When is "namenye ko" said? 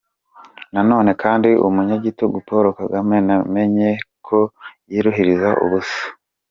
3.27-4.39